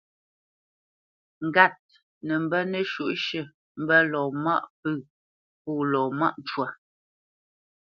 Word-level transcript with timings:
Ŋgât 1.45 1.75
nə 2.25 2.33
mbə́ 2.43 2.61
nəshǔʼshʉ̂ 2.71 3.43
mbə́ 3.81 3.99
lɔ 4.11 4.21
maʼ 4.43 4.63
pə̂ 4.81 4.93
pô 5.61 5.71
lɔ 5.91 6.01
mâʼ 6.19 6.35
cwa. 6.47 6.67